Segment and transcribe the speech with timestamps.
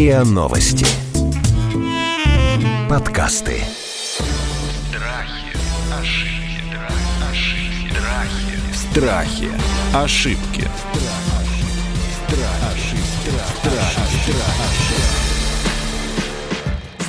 [0.00, 0.86] РИА Новости.
[2.88, 3.60] Подкасты.
[4.88, 5.52] Страхи,
[5.92, 6.64] ошибки,
[7.28, 8.62] ошибки, страхи.
[8.74, 9.50] Страхи.
[9.94, 10.64] Ошибки.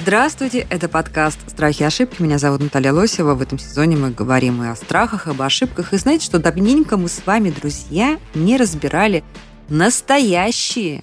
[0.02, 2.22] Здравствуйте, это подкаст «Страхи и ошибки».
[2.22, 3.36] Меня зовут Наталья Лосева.
[3.36, 5.94] В этом сезоне мы говорим и о страхах, об ошибках.
[5.94, 9.24] И знаете, что давненько мы с вами, друзья, не разбирали
[9.70, 11.02] настоящие,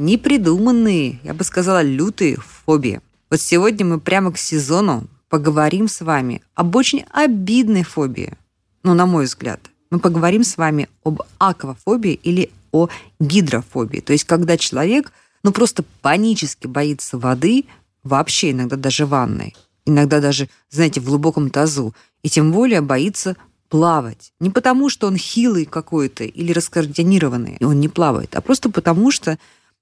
[0.00, 3.00] непридуманные, я бы сказала, лютые фобии.
[3.30, 8.36] Вот сегодня мы прямо к сезону поговорим с вами об очень обидной фобии.
[8.82, 9.60] Ну, на мой взгляд.
[9.90, 14.00] Мы поговорим с вами об аквафобии или о гидрофобии.
[14.00, 17.64] То есть, когда человек ну, просто панически боится воды,
[18.02, 19.54] вообще иногда даже ванной,
[19.86, 23.36] иногда даже, знаете, в глубоком тазу, и тем более боится
[23.68, 24.32] плавать.
[24.40, 29.10] Не потому, что он хилый какой-то или раскоординированный, и он не плавает, а просто потому,
[29.10, 29.38] что,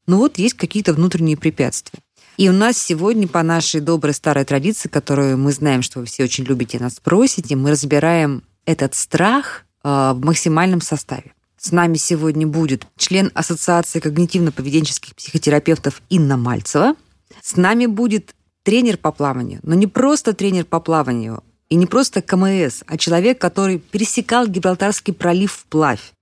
[0.09, 2.01] ну вот, есть какие-то внутренние препятствия.
[2.39, 6.25] И у нас сегодня по нашей доброй старой традиции, которую мы знаем, что вы все
[6.25, 11.35] очень любите нас просите, мы разбираем этот страх э, в максимальном составе.
[11.59, 16.95] С нами сегодня будет член Ассоциации когнитивно-поведенческих психотерапевтов Инна Мальцева.
[17.43, 22.23] С нами будет тренер по плаванию, но не просто тренер по плаванию, и не просто
[22.23, 26.13] КМС, а человек, который пересекал Гибралтарский пролив вплавь.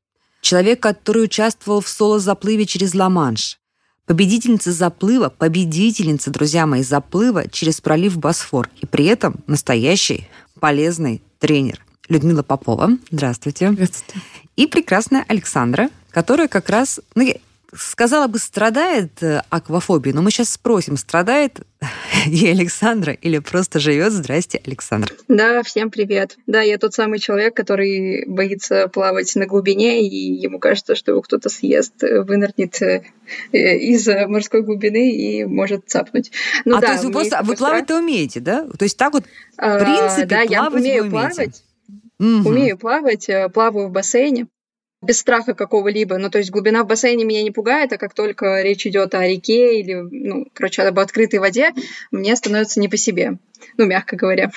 [0.41, 3.59] Человек, который участвовал в соло-заплыве через Ла-Манш.
[4.07, 8.71] Победительница заплыва, победительница, друзья мои, заплыва через пролив Босфор.
[8.81, 10.29] И при этом настоящий
[10.61, 11.85] полезный тренер.
[12.09, 12.91] Людмила Попова.
[13.11, 13.73] Здравствуйте.
[13.73, 14.21] Здравствуйте.
[14.55, 17.35] И прекрасная Александра, которая как раз, ну,
[17.77, 21.61] сказала бы, страдает э, аквафобией, но мы сейчас спросим, страдает
[22.27, 24.13] и Александра или просто живет?
[24.13, 25.13] Здрасте, Александр.
[25.29, 26.37] Да, всем привет.
[26.47, 31.23] Да, я тот самый человек, который боится плавать на глубине, и ему кажется, что его
[31.23, 33.03] кто-то съест, э, вынырнет э,
[33.53, 36.33] из морской глубины и может цапнуть.
[36.65, 38.65] Ну, а да, то есть вы просто вы плавать-то умеете, да?
[38.65, 41.63] То есть так вот, в а, принципе, а, да, плавать я умею плавать.
[42.19, 42.47] Мгм.
[42.47, 44.47] Умею плавать, плаваю в бассейне
[45.07, 46.19] без страха какого-либо.
[46.19, 49.27] Ну, то есть глубина в бассейне меня не пугает, а как только речь идет о
[49.27, 51.71] реке или, ну, короче, об открытой воде,
[52.11, 53.39] мне становится не по себе.
[53.77, 54.51] Ну, мягко говоря.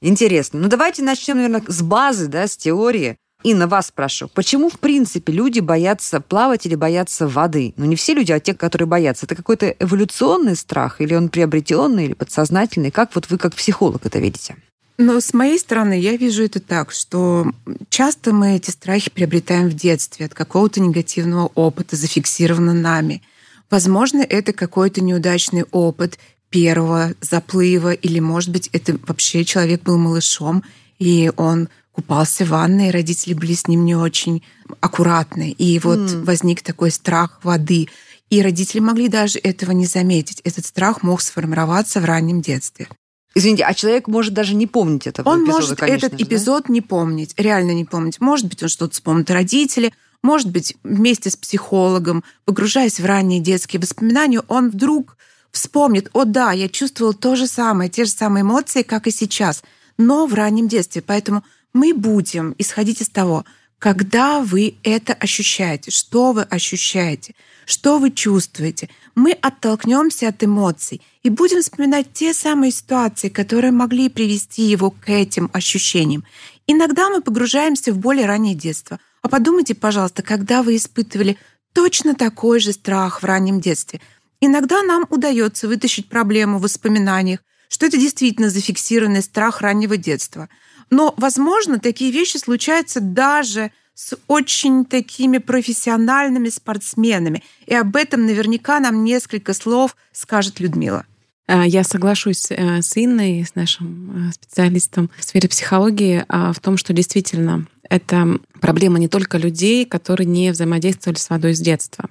[0.00, 0.58] Интересно.
[0.60, 3.16] Ну, давайте начнем, наверное, с базы, да, с теории.
[3.44, 7.74] Инна, вас спрошу, почему, в принципе, люди боятся плавать или боятся воды?
[7.76, 9.26] Ну, не все люди, а те, которые боятся.
[9.26, 12.92] Это какой-то эволюционный страх, или он приобретенный, или подсознательный?
[12.92, 14.56] Как вот вы, как психолог, это видите?
[14.98, 17.50] Но с моей стороны я вижу это так, что
[17.88, 23.22] часто мы эти страхи приобретаем в детстве от какого-то негативного опыта, зафиксировано нами.
[23.70, 26.18] Возможно, это какой-то неудачный опыт
[26.50, 30.62] первого заплыва, или, может быть, это вообще человек был малышом,
[30.98, 34.42] и он купался в ванной, и родители были с ним не очень
[34.80, 35.50] аккуратны.
[35.50, 36.24] И вот М.
[36.24, 37.88] возник такой страх воды.
[38.30, 40.40] И родители могли даже этого не заметить.
[40.44, 42.88] Этот страх мог сформироваться в раннем детстве.
[43.34, 46.34] Извините, а человек может даже не помнить этого Он эпизода, может конечно этот же, да?
[46.34, 48.20] эпизод не помнить, реально не помнить.
[48.20, 53.80] Может быть, он что-то вспомнит родители, может быть, вместе с психологом, погружаясь в ранние детские
[53.80, 55.16] воспоминания, он вдруг
[55.50, 59.62] вспомнит, о да, я чувствовал то же самое, те же самые эмоции, как и сейчас,
[59.98, 61.02] но в раннем детстве.
[61.02, 63.44] Поэтому мы будем исходить из того,
[63.78, 67.34] когда вы это ощущаете, что вы ощущаете,
[67.66, 68.88] что вы чувствуете.
[69.16, 75.08] Мы оттолкнемся от эмоций и будем вспоминать те самые ситуации, которые могли привести его к
[75.08, 76.24] этим ощущениям.
[76.66, 78.98] Иногда мы погружаемся в более раннее детство.
[79.22, 81.38] А подумайте, пожалуйста, когда вы испытывали
[81.72, 84.00] точно такой же страх в раннем детстве.
[84.40, 90.48] Иногда нам удается вытащить проблему в воспоминаниях, что это действительно зафиксированный страх раннего детства.
[90.90, 97.42] Но, возможно, такие вещи случаются даже с очень такими профессиональными спортсменами.
[97.66, 101.06] И об этом наверняка нам несколько слов скажет Людмила.
[101.46, 106.60] А, Я соглашусь э, с Инной, с нашим э, специалистом в сфере психологии, а, в
[106.60, 112.08] том, что действительно это проблема не только людей, которые не взаимодействовали с водой с детства.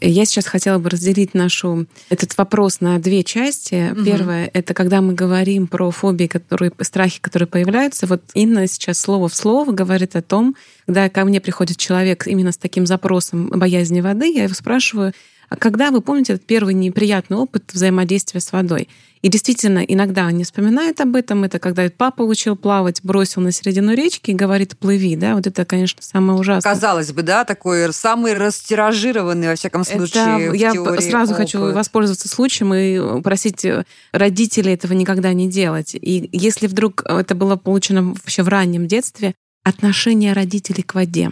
[0.00, 3.90] Я сейчас хотела бы разделить нашу этот вопрос на две части.
[3.92, 4.04] Мгм.
[4.04, 8.06] Первое— это когда мы говорим про фобии, которые, страхи, которые появляются.
[8.06, 12.50] Вот Инна сейчас слово в слово говорит о том, когда ко мне приходит человек именно
[12.50, 15.12] с таким запросом боязни воды, я его спрашиваю,
[15.58, 18.88] когда вы помните этот первый неприятный опыт взаимодействия с водой?
[19.22, 21.44] И действительно, иногда он не вспоминает об этом.
[21.44, 25.14] Это когда папа учил плавать, бросил на середину речки и говорит «плыви».
[25.14, 25.36] Да?
[25.36, 26.72] Вот это, конечно, самое ужасное.
[26.74, 31.76] Казалось бы, да, такой самый растиражированный, во всяком случае, Это я сразу хочу опыт.
[31.76, 33.64] воспользоваться случаем и просить
[34.12, 35.94] родителей этого никогда не делать.
[35.94, 41.30] И если вдруг это было получено вообще в раннем детстве, отношение родителей к воде.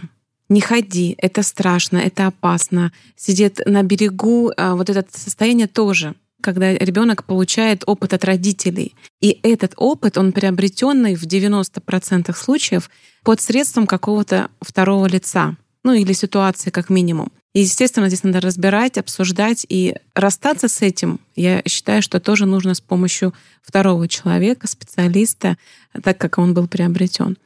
[0.51, 2.91] Не ходи, это страшно, это опасно.
[3.15, 6.13] Сидит на берегу, а вот это состояние тоже
[6.43, 8.95] когда ребенок получает опыт от родителей.
[9.19, 12.89] И этот опыт, он приобретенный в 90% случаев
[13.23, 17.31] под средством какого-то второго лица, ну или ситуации как минимум.
[17.53, 21.19] И, естественно, здесь надо разбирать, обсуждать и расстаться с этим.
[21.35, 25.57] Я считаю, что тоже нужно с помощью второго человека, специалиста,
[26.01, 27.37] так как он был приобретен.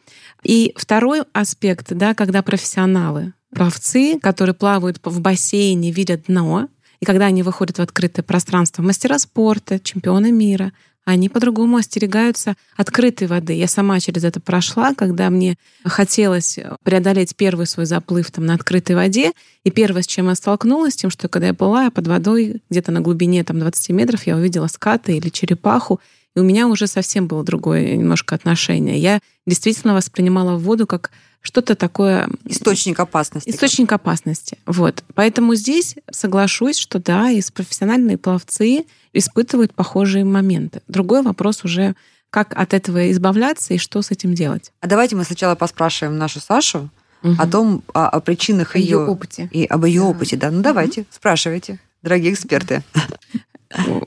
[0.43, 6.69] И второй аспект, да, когда профессионалы, пловцы, которые плавают в бассейне, видят дно,
[6.99, 10.71] и когда они выходят в открытое пространство, мастера спорта, чемпионы мира,
[11.05, 13.53] они по-другому остерегаются открытой воды.
[13.53, 18.95] Я сама через это прошла, когда мне хотелось преодолеть первый свой заплыв там, на открытой
[18.95, 19.31] воде.
[19.63, 23.01] И первое, с чем я столкнулась, тем, что когда я была под водой, где-то на
[23.01, 26.01] глубине там, 20 метров, я увидела скаты или черепаху,
[26.35, 28.97] и у меня уже совсем было другое немножко отношение.
[28.97, 31.11] Я действительно воспринимала воду как
[31.45, 32.27] что-то такое...
[32.45, 33.49] Источник опасности.
[33.49, 34.57] Источник опасности.
[34.65, 35.03] Вот.
[35.13, 40.81] Поэтому здесь соглашусь, что да, и профессиональные пловцы испытывают похожие моменты.
[40.87, 41.95] Другой вопрос уже,
[42.31, 44.71] как от этого избавляться и что с этим делать.
[44.81, 46.89] А давайте мы сначала поспрашиваем нашу Сашу
[47.21, 47.35] угу.
[47.37, 49.47] о том, о, о причинах ее, ее опыте.
[49.51, 50.07] И об ее да.
[50.07, 50.37] опыте.
[50.37, 51.07] Да, ну давайте, угу.
[51.11, 52.83] спрашивайте, дорогие эксперты.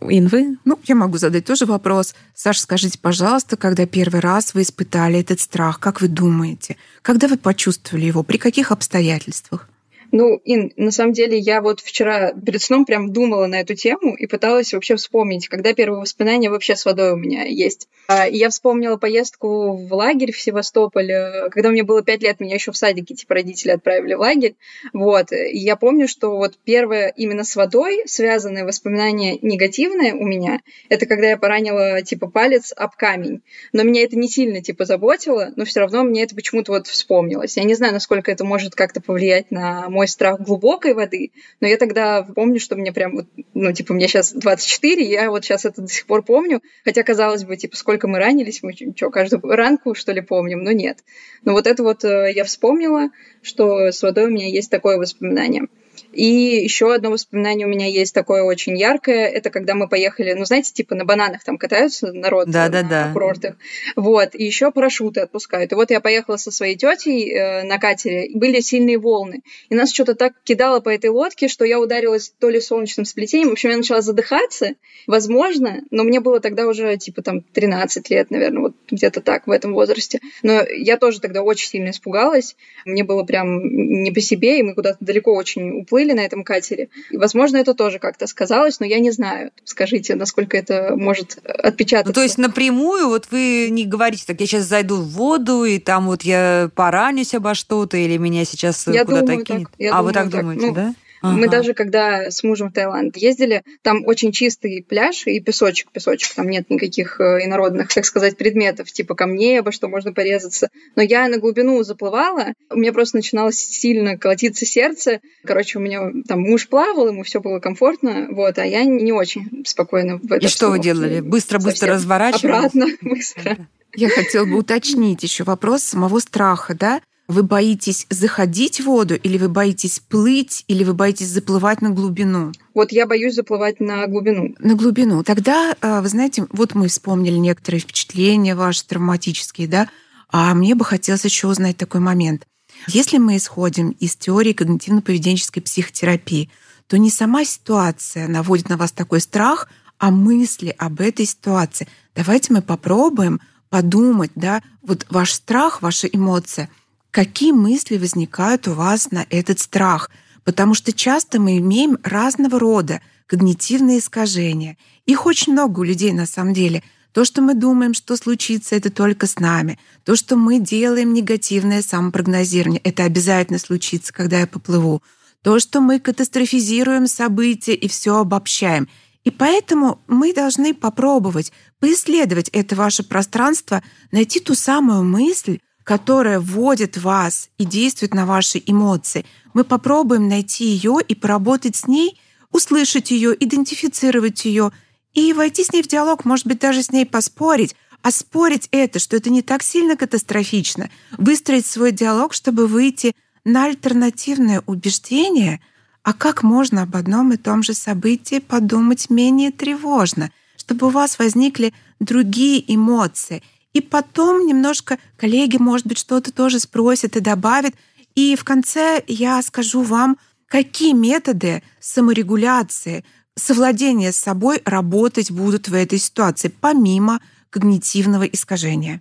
[0.09, 0.57] Инвы?
[0.65, 2.15] Ну, я могу задать тоже вопрос.
[2.35, 6.77] Саша, скажите, пожалуйста, когда первый раз вы испытали этот страх, как вы думаете?
[7.03, 8.23] Когда вы почувствовали его?
[8.23, 9.69] При каких обстоятельствах?
[10.11, 14.15] Ну, Ин, на самом деле, я вот вчера перед сном прям думала на эту тему
[14.15, 17.89] и пыталась вообще вспомнить, когда первые воспоминания вообще с водой у меня есть.
[18.09, 21.13] А, и я вспомнила поездку в лагерь в Севастополь,
[21.51, 24.57] когда мне было пять лет, меня еще в садике, типа, родители отправили в лагерь.
[24.93, 25.33] Вот.
[25.33, 31.07] И я помню, что вот первое именно с водой связанное воспоминание негативное у меня, это
[31.07, 33.43] когда я поранила, типа, палец об камень.
[33.73, 37.57] Но меня это не сильно, типа, заботило, но все равно мне это почему-то вот вспомнилось.
[37.57, 41.77] Я не знаю, насколько это может как-то повлиять на мой страх глубокой воды, но я
[41.77, 45.83] тогда помню, что мне прям, вот, ну, типа, мне сейчас 24, я вот сейчас это
[45.83, 49.97] до сих пор помню, хотя, казалось бы, типа, сколько мы ранились, мы что, каждую ранку,
[49.97, 50.99] что ли, помним, но нет.
[51.43, 53.09] Но вот это вот э, я вспомнила,
[53.43, 55.67] что с водой у меня есть такое воспоминание.
[56.13, 59.27] И еще одно воспоминание у меня есть такое очень яркое.
[59.27, 62.89] Это когда мы поехали, ну, знаете, типа на бананах там катаются народ да, да, на
[62.89, 63.13] да.
[63.13, 63.57] курортах.
[63.97, 64.35] Вот.
[64.35, 65.73] И еще парашюты отпускают.
[65.73, 68.27] И вот я поехала со своей тетей э, на катере.
[68.27, 69.43] И были сильные волны.
[69.69, 73.51] И нас что-то так кидало по этой лодке, что я ударилась то ли солнечным сплетением.
[73.51, 74.75] В общем, я начала задыхаться.
[75.07, 79.51] Возможно, но мне было тогда уже типа там 13 лет, наверное, вот где-то так в
[79.51, 80.21] этом возрасте.
[80.43, 82.57] Но я тоже тогда очень сильно испугалась.
[82.85, 86.89] Мне было прям не по себе, и мы куда-то далеко очень уплыли на этом катере.
[87.11, 89.51] И, возможно, это тоже как-то сказалось, но я не знаю.
[89.65, 92.11] Скажите, насколько это может отпечататься.
[92.11, 95.79] Ну, то есть напрямую вот вы не говорите, так я сейчас зайду в воду, и
[95.79, 99.69] там вот я поранюсь обо что-то, или меня сейчас куда-то кинет.
[99.79, 100.41] А думаю, вы так, так.
[100.41, 100.95] думаете, ну, да?
[101.23, 101.37] Ага.
[101.37, 106.35] Мы даже когда с мужем в Таиланд ездили, там очень чистый пляж и песочек, песочек,
[106.35, 110.69] там нет никаких э, инородных, так сказать, предметов, типа камней, обо что можно порезаться.
[110.97, 115.21] Но я на глубину заплывала, у меня просто начинало сильно колотиться сердце.
[115.45, 119.65] Короче, у меня там муж плавал, ему все было комфортно, вот, а я не очень
[119.67, 120.47] спокойно в этом.
[120.47, 121.21] И что вы делали?
[121.21, 122.45] Быстро-быстро разворачивались?
[122.45, 123.57] Обратно, быстро.
[123.95, 127.01] Я хотела бы уточнить еще вопрос самого страха, да?
[127.29, 132.53] Вы боитесь заходить в воду, или вы боитесь плыть, или вы боитесь заплывать на глубину?
[132.73, 134.55] Вот я боюсь заплывать на глубину.
[134.61, 135.23] На глубину.
[135.23, 139.91] Тогда, а, вы знаете, вот мы вспомнили некоторые впечатления ваши травматические, да,
[140.31, 142.47] а мне бы хотелось еще узнать такой момент.
[142.87, 146.49] Если мы исходим из теории когнитивно-поведенческой психотерапии,
[146.87, 149.69] то не сама ситуация наводит на вас такой страх,
[149.99, 151.89] а мысли об этой ситуации.
[152.15, 156.71] Давайте мы попробуем подумать, да, вот ваш страх, ваша эмоция–
[157.19, 160.09] какие мысли возникают у вас на этот страх,
[160.45, 164.77] потому что часто мы имеем разного рода когнитивные искажения.
[165.05, 166.85] Их очень много у людей на самом деле.
[167.11, 169.81] То, что мы думаем, что случится, это только с нами.
[170.05, 175.03] То, что мы делаем негативное самопрогнозирование, это обязательно случится, когда я поплыву.
[175.43, 178.89] То, что мы катастрофизируем события и все обобщаем.
[179.25, 183.83] И поэтому мы должны попробовать поисследовать это ваше пространство,
[184.13, 185.59] найти ту самую мысль,
[185.89, 189.25] которая вводит вас и действует на ваши эмоции.
[189.55, 192.21] Мы попробуем найти ее и поработать с ней,
[192.53, 194.71] услышать ее, идентифицировать ее
[195.15, 197.75] и войти с ней в диалог, может быть, даже с ней поспорить.
[198.03, 203.17] А спорить это, что это не так сильно катастрофично, выстроить свой диалог, чтобы выйти
[203.47, 205.59] на альтернативное убеждение,
[206.03, 211.19] а как можно об одном и том же событии подумать менее тревожно, чтобы у вас
[211.19, 217.75] возникли другие эмоции— и потом немножко коллеги, может быть, что-то тоже спросят и добавят.
[218.15, 223.05] И в конце я скажу вам, какие методы саморегуляции,
[223.37, 227.21] совладения с собой работать будут в этой ситуации, помимо
[227.51, 229.01] когнитивного искажения.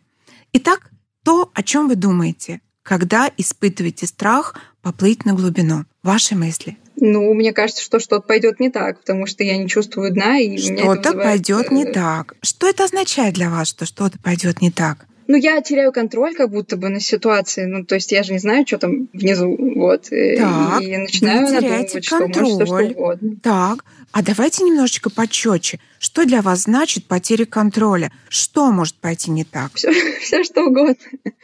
[0.53, 0.91] Итак,
[1.23, 5.85] то, о чем вы думаете, когда испытываете страх поплыть на глубину.
[6.03, 6.77] Ваши мысли.
[6.99, 10.57] Ну, мне кажется, что что-то пойдет не так, потому что я не чувствую дна, и
[10.57, 12.35] что-то пойдет не так.
[12.41, 15.07] Что это означает для вас, что что-то пойдет не так?
[15.27, 17.65] ну, я теряю контроль как будто бы на ситуации.
[17.65, 19.55] Ну, то есть я же не знаю, что там внизу.
[19.75, 20.03] Вот.
[20.09, 22.33] Так, и начинаю надумывать, контроль.
[22.33, 23.35] что может что угодно.
[23.43, 25.79] Так, а давайте немножечко почетче.
[25.99, 28.11] Что для вас значит потеря контроля?
[28.29, 29.71] Что может пойти не так?
[29.75, 30.95] Все, все что угодно.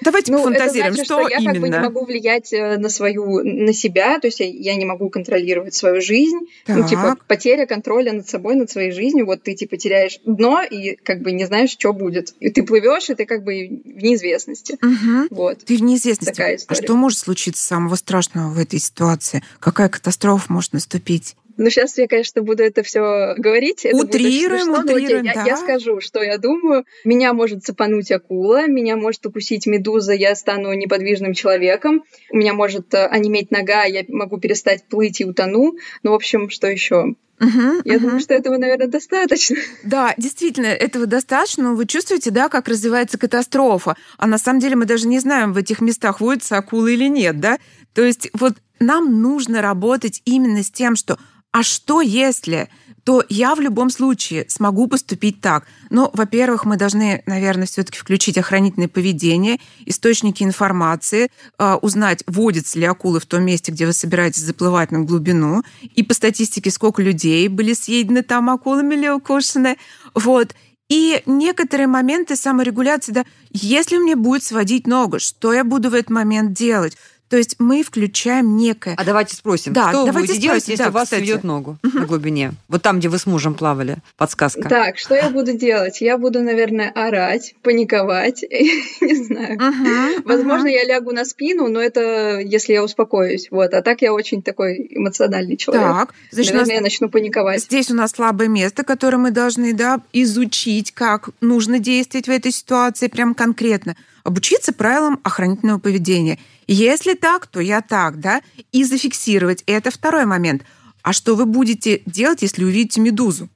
[0.01, 1.53] Давайте ну, пофантазируем, значит, что, что я именно.
[1.53, 4.85] как бы не могу влиять э, на свою, на себя, то есть я, я не
[4.85, 6.39] могу контролировать свою жизнь.
[6.65, 6.77] Так.
[6.77, 9.25] Ну, типа, потеря контроля над собой, над своей жизнью.
[9.25, 12.33] Вот ты, типа, теряешь дно и как бы не знаешь, что будет.
[12.39, 14.77] И ты плывешь, и ты как бы в неизвестности.
[14.81, 15.27] Угу.
[15.31, 15.65] Вот.
[15.65, 16.41] Ты в неизвестности.
[16.67, 19.43] А что может случиться самого страшного в этой ситуации?
[19.59, 21.35] Какая катастрофа может наступить?
[21.57, 23.85] Ну, сейчас я, конечно, буду это все говорить.
[23.85, 25.43] Это утрируем, будет утрируем, я, да.
[25.45, 26.85] я скажу, что я думаю.
[27.03, 32.03] Меня может цепануть акула, меня может укусить медуза, я стану неподвижным человеком.
[32.31, 35.73] У меня может э, онеметь нога, я могу перестать плыть и утону.
[36.01, 37.15] Ну, в общем, что еще?
[37.39, 38.03] Угу, Я угу.
[38.05, 39.57] думаю, что этого, наверное, достаточно.
[39.83, 41.63] Да, действительно, этого достаточно.
[41.63, 43.95] Но вы чувствуете, да, как развивается катастрофа.
[44.17, 47.39] А на самом деле мы даже не знаем, в этих местах водятся акулы или нет,
[47.39, 47.57] да?
[47.93, 51.17] То есть вот нам нужно работать именно с тем, что
[51.53, 52.67] а что если,
[53.03, 55.67] то я в любом случае смогу поступить так.
[55.91, 61.29] Но, во-первых, мы должны, наверное, все-таки включить охранительное поведение, источники информации,
[61.59, 66.01] э, узнать, водятся ли акулы в том месте, где вы собираетесь заплывать на глубину, и
[66.01, 69.77] по статистике, сколько людей были съедены там акулами или укушены.
[70.15, 70.55] Вот.
[70.89, 76.09] И некоторые моменты саморегуляции, да, если мне будет сводить ногу, что я буду в этот
[76.09, 76.97] момент делать?
[77.33, 78.93] То есть мы включаем некое...
[78.95, 81.21] А давайте спросим, Да, что вы давайте будете делать, спросим, если да, у вас кстати.
[81.21, 82.51] ведет ногу на глубине?
[82.67, 83.97] Вот там, где вы с мужем плавали.
[84.17, 84.69] Подсказка.
[84.69, 85.99] Так, что я буду делать?
[85.99, 88.43] Я буду, наверное, орать, паниковать.
[89.01, 89.55] Не знаю.
[89.55, 93.47] Мгм, Возможно, я лягу на спину, но это если я успокоюсь.
[93.49, 93.73] Вот.
[93.73, 95.87] А так я очень такой эмоциональный человек.
[95.87, 97.63] Так, значит, нас Наверное, я начну паниковать.
[97.63, 102.51] Здесь у нас слабое место, которое мы должны да, изучить, как нужно действовать в этой
[102.51, 103.95] ситуации прям конкретно.
[104.23, 106.37] Обучиться правилам охранительного поведения.
[106.67, 108.41] Если так, то я так, да,
[108.71, 109.63] и зафиксировать.
[109.65, 110.63] Это второй момент.
[111.01, 113.49] А что вы будете делать, если увидите медузу?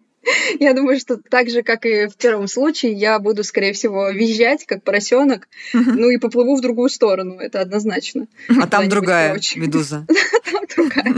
[0.59, 4.65] Я думаю, что так же, как и в первом случае, я буду, скорее всего, визжать,
[4.65, 7.39] как поросенок, ну и поплыву в другую сторону.
[7.39, 8.27] Это однозначно.
[8.61, 10.05] А там другая медуза.
[10.51, 11.15] Там другая.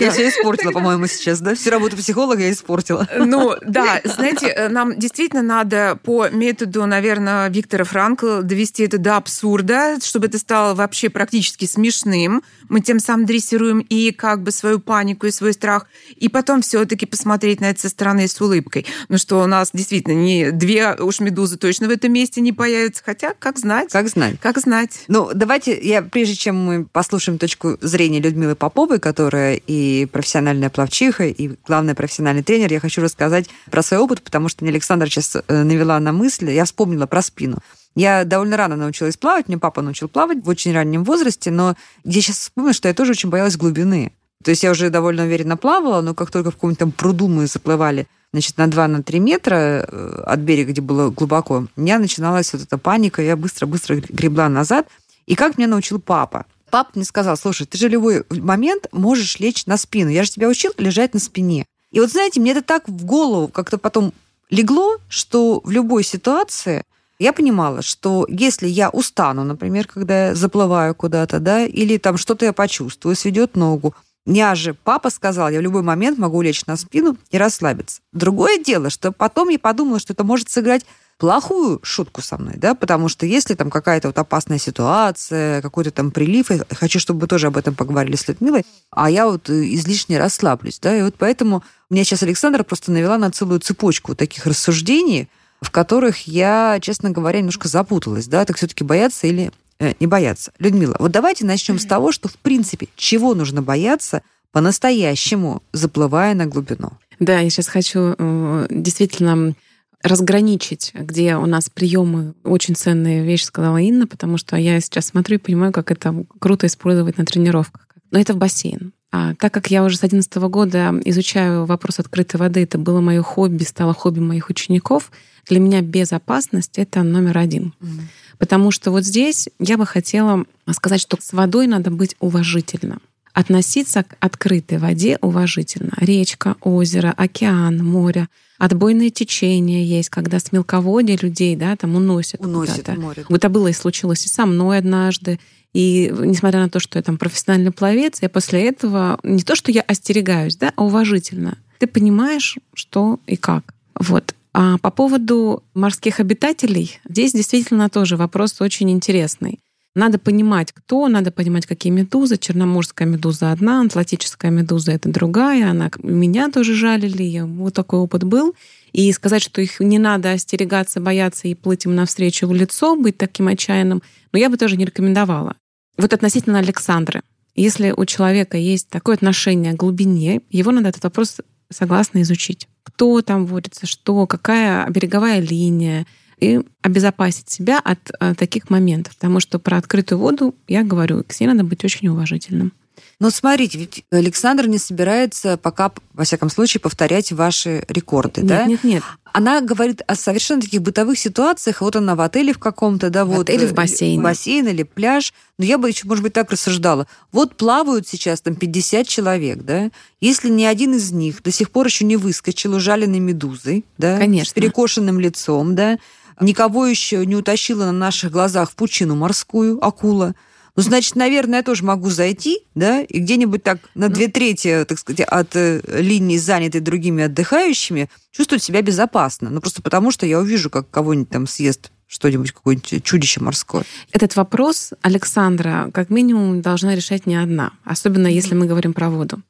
[0.00, 1.54] Я все испортила, по-моему, сейчас, да?
[1.54, 3.06] Всю работу психолога я испортила.
[3.16, 9.16] Ну, да, знаете, э, нам действительно надо по методу, наверное, Виктора Франкла довести это до
[9.16, 12.42] абсурда, чтобы это стало вообще практически смешным.
[12.68, 16.84] Мы тем самым дрессируем и как бы свою панику, и свой страх, и потом все
[16.84, 18.86] таки посмотреть на это со стороны с улыбкой.
[19.08, 23.02] Ну что у нас действительно не две уж медузы точно в этом месте не появятся,
[23.04, 23.90] хотя как знать.
[23.90, 24.36] Как знать.
[24.40, 25.04] Как знать.
[25.08, 31.24] Ну, давайте, я, прежде чем мы послушаем точку зрения Людмилы Поповой, которая и профессиональная пловчиха,
[31.24, 35.36] и главный профессиональный тренер, я хочу рассказать про свой опыт, потому что мне Александр сейчас
[35.36, 37.58] э, навела на мысль, я вспомнила про спину.
[37.94, 42.20] Я довольно рано научилась плавать, мне папа научил плавать в очень раннем возрасте, но я
[42.20, 44.12] сейчас вспомнила, что я тоже очень боялась глубины.
[44.42, 47.46] То есть я уже довольно уверенно плавала, но как только в каком-нибудь там пруду мы
[47.46, 52.62] заплывали значит, на 2-3 метра э, от берега, где было глубоко, у меня начиналась вот
[52.62, 54.86] эта паника, я быстро-быстро гребла назад.
[55.26, 56.46] И как меня научил папа?
[56.70, 60.10] Папа мне сказал, слушай, ты же любой момент можешь лечь на спину.
[60.10, 61.66] Я же тебя учил лежать на спине.
[61.90, 64.12] И вот знаете, мне это так в голову как-то потом
[64.50, 66.84] легло, что в любой ситуации
[67.18, 72.46] я понимала, что если я устану, например, когда я заплываю куда-то, да, или там что-то
[72.46, 76.76] я почувствую, сведет ногу, мне же папа сказал, я в любой момент могу лечь на
[76.76, 78.00] спину и расслабиться.
[78.12, 80.86] Другое дело, что потом я подумала, что это может сыграть
[81.20, 86.10] плохую шутку со мной, да, потому что если там какая-то вот опасная ситуация, какой-то там
[86.10, 89.74] прилив, я хочу, чтобы вы тоже об этом поговорили с Людмилой, а я вот э,
[89.74, 94.46] излишне расслаблюсь, да, и вот поэтому меня сейчас Александра просто навела на целую цепочку таких
[94.46, 95.28] рассуждений,
[95.60, 100.52] в которых я, честно говоря, немножко запуталась, да, так все-таки бояться или э, не бояться.
[100.58, 104.22] Людмила, вот давайте начнем с того, что, в принципе, чего нужно бояться
[104.52, 106.92] по-настоящему, заплывая на глубину.
[107.18, 109.54] Да, я сейчас хочу э, действительно
[110.02, 115.36] разграничить, где у нас приемы очень ценные вещи, сказала Инна, потому что я сейчас смотрю
[115.36, 117.86] и понимаю, как это круто использовать на тренировках.
[118.10, 118.92] Но это в бассейн.
[119.12, 123.22] А так как я уже с 2011 года изучаю вопрос открытой воды, это было мое
[123.22, 125.10] хобби, стало хобби моих учеников,
[125.46, 127.74] для меня безопасность— это номер один.
[127.80, 128.00] Mm.
[128.38, 133.00] Потому что вот здесь я бы хотела сказать, что с водой надо быть уважительно.
[133.32, 135.92] Относиться к открытой воде уважительно.
[135.98, 138.28] Речка, озеро, океан, море.
[138.58, 142.40] Отбойные течения есть, когда с мелководья людей да, там уносят.
[142.40, 143.24] Уносят море.
[143.28, 145.38] Вот это было и случилось и со мной однажды.
[145.72, 149.70] И несмотря на то, что я там профессиональный пловец, я после этого не то, что
[149.70, 151.56] я остерегаюсь, да, а уважительно.
[151.78, 153.72] Ты понимаешь, что и как.
[153.94, 154.34] Вот.
[154.52, 159.60] А по поводу морских обитателей, здесь действительно тоже вопрос очень интересный.
[159.96, 162.36] Надо понимать, кто, надо понимать, какие медузы.
[162.36, 165.70] Черноморская медуза одна, атлантическая медуза это другая.
[165.70, 168.54] Она меня тоже жалили, я, вот такой опыт был.
[168.92, 173.18] И сказать, что их не надо остерегаться, бояться и плыть им навстречу в лицо, быть
[173.18, 175.56] таким отчаянным, но я бы тоже не рекомендовала.
[175.96, 177.22] Вот относительно Александры.
[177.56, 182.68] Если у человека есть такое отношение к глубине, его надо этот вопрос согласно изучить.
[182.84, 186.06] Кто там водится, что, какая береговая линия,
[186.40, 189.14] и обезопасить себя от, э, таких моментов.
[189.16, 192.72] Потому что про открытую воду я говорю, к ней надо быть очень уважительным.
[193.20, 198.64] Но смотрите, ведь Александр не собирается пока, во всяком случае, повторять ваши рекорды, нет, да?
[198.64, 199.02] Нет, нет,
[199.34, 201.82] Она говорит о совершенно таких бытовых ситуациях.
[201.82, 203.50] Вот она в отеле в каком-то, да, в вот.
[203.50, 204.22] Отеле в бассейне.
[204.22, 205.34] Бассейн или пляж.
[205.58, 207.06] Но я бы еще, может быть, так рассуждала.
[207.30, 209.90] Вот плавают сейчас там 50 человек, да?
[210.22, 214.16] Если ни один из них до сих пор еще не выскочил ужаленной медузой, да?
[214.16, 214.50] Конечно.
[214.50, 215.98] С перекошенным лицом, да?
[216.40, 220.34] Никого еще не утащила на наших глазах в пучину морскую акула.
[220.76, 224.14] Ну, значит, наверное, я тоже могу зайти, да, и где-нибудь так на ну.
[224.14, 229.50] две трети, так сказать, от э, линии, занятой другими отдыхающими, чувствовать себя безопасно.
[229.50, 233.84] Ну, просто потому, что я увижу, как кого-нибудь там съест что-нибудь, какое-нибудь чудище морское?
[234.10, 239.42] Этот вопрос Александра как минимум должна решать не одна, особенно если мы говорим про воду.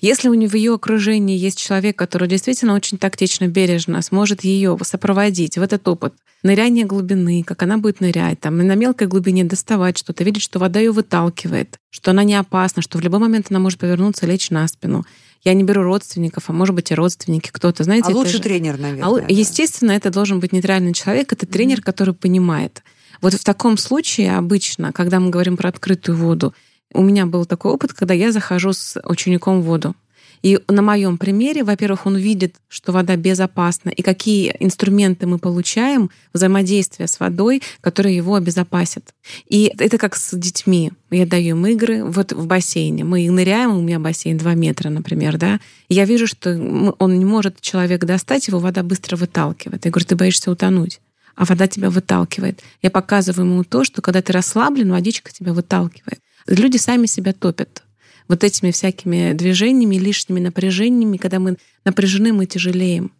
[0.00, 4.78] Если у нее в ее окружении есть человек, который действительно очень тактично, бережно сможет ее
[4.82, 9.98] сопроводить в этот опыт, ныряние глубины, как она будет нырять, там, на мелкой глубине доставать
[9.98, 13.60] что-то, видеть, что вода ее выталкивает, что она не опасна, что в любой момент она
[13.60, 15.04] может повернуться, лечь на спину.
[15.44, 18.12] Я не беру родственников, а может быть и родственники, кто-то, знаете.
[18.12, 18.42] А лучше же...
[18.42, 19.18] тренер, наверное.
[19.18, 19.26] А, да.
[19.28, 21.82] Естественно, это должен быть нейтральный человек, это тренер, mm-hmm.
[21.82, 22.82] который понимает.
[23.20, 26.54] Вот в таком случае обычно, когда мы говорим про открытую воду,
[26.94, 29.94] у меня был такой опыт, когда я захожу с учеником в воду.
[30.42, 36.10] И на моем примере, во-первых, он видит, что вода безопасна, и какие инструменты мы получаем
[36.32, 39.14] взаимодействия с водой, которые его обезопасят.
[39.48, 40.90] И это как с детьми.
[41.10, 43.04] Я даю им игры вот в бассейне.
[43.04, 45.60] Мы ныряем, у меня бассейн 2 метра, например, да.
[45.88, 46.50] Я вижу, что
[46.98, 49.84] он не может человек достать, его вода быстро выталкивает.
[49.84, 51.00] Я говорю, ты боишься утонуть
[51.34, 52.60] а вода тебя выталкивает.
[52.82, 56.20] Я показываю ему то, что когда ты расслаблен, водичка тебя выталкивает.
[56.46, 57.82] Люди сами себя топят
[58.28, 63.12] вот этими всякими движениями, лишними напряжениями, когда мы напряжены, мы тяжелеем.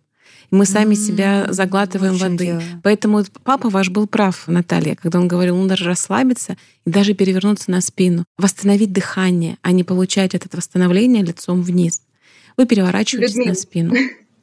[0.50, 1.06] И мы сами mm-hmm.
[1.06, 2.46] себя заглатываем воды.
[2.46, 2.62] Дело.
[2.82, 7.70] Поэтому папа ваш был прав, Наталья, когда он говорил, ну даже расслабиться и даже перевернуться
[7.70, 12.02] на спину, восстановить дыхание, а не получать это восстановление лицом вниз.
[12.56, 13.48] Вы переворачиваетесь Людмила.
[13.48, 13.94] на спину.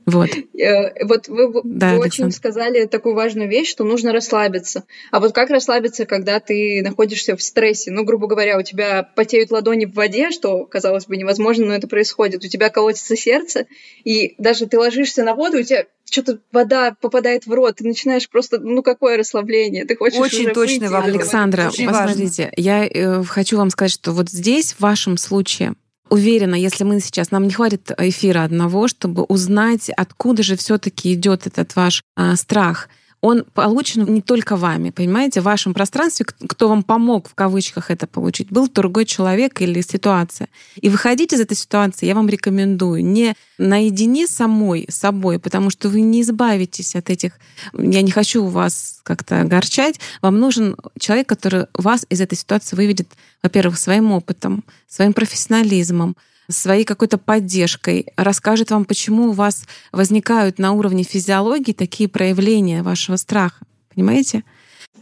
[0.10, 0.30] Вот.
[0.58, 4.84] Э, вот вы, да, очень сказали такую важную вещь, что нужно расслабиться.
[5.12, 7.92] А вот как расслабиться, когда ты находишься в стрессе?
[7.92, 11.88] Ну, грубо говоря, у тебя потеют ладони в воде, что, казалось бы, невозможно, но это
[11.88, 12.44] происходит.
[12.44, 13.68] У тебя колотится сердце,
[14.04, 18.30] и даже ты ложишься на воду, у тебя что-то вода попадает в рот, ты начинаешь
[18.30, 20.92] просто, ну какое расслабление, ты хочешь Очень уже точный выйти.
[20.92, 21.16] вопрос.
[21.16, 22.54] Александра, Очень посмотрите, важно.
[22.58, 25.74] я э, хочу вам сказать, что вот здесь, в вашем случае,
[26.10, 31.48] уверена, если мы сейчас, нам не хватит эфира одного, чтобы узнать, откуда же все-таки идет
[31.48, 32.90] этот ваш а, страх
[33.22, 38.08] он получен не только вами, понимаете, в вашем пространстве, кто вам помог в кавычках это
[38.08, 40.48] получить, был другой человек или ситуация.
[40.76, 46.02] И выходить из этой ситуации я вам рекомендую не наедине самой собой, потому что вы
[46.02, 47.34] не избавитесь от этих...
[47.74, 50.00] Я не хочу вас как-то огорчать.
[50.22, 53.10] Вам нужен человек, который вас из этой ситуации выведет,
[53.44, 56.16] во-первых, своим опытом, своим профессионализмом,
[56.50, 63.16] своей какой-то поддержкой, расскажет вам, почему у вас возникают на уровне физиологии такие проявления вашего
[63.16, 63.66] страха.
[63.94, 64.44] Понимаете?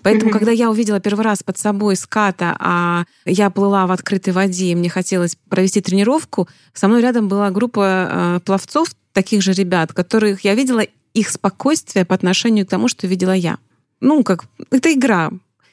[0.03, 4.71] Поэтому, когда я увидела первый раз под собой ската, а я плыла в открытой воде,
[4.71, 9.93] и мне хотелось провести тренировку, со мной рядом была группа э, пловцов, таких же ребят,
[9.93, 10.83] которых я видела
[11.13, 13.57] их спокойствие по отношению к тому, что видела я.
[13.99, 15.31] Ну, как это игра,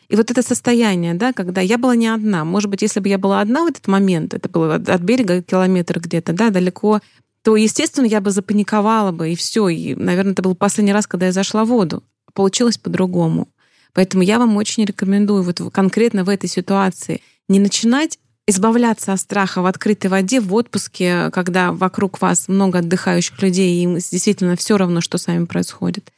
[0.08, 3.18] и вот это состояние, да, когда я была не одна, может быть, если бы я
[3.18, 7.00] была одна в этот момент, это было от берега километр где-то, да, далеко,
[7.42, 9.68] то, естественно, я бы запаниковала бы, и все.
[9.68, 12.02] И, наверное, это был последний раз, когда я зашла в воду.
[12.32, 13.48] Получилось по-другому.
[13.92, 19.62] Поэтому я вам очень рекомендую вот конкретно в этой ситуации не начинать избавляться от страха
[19.62, 24.76] в открытой воде в отпуске, когда вокруг вас много отдыхающих людей, и им действительно все
[24.76, 26.12] равно, что с вами происходит.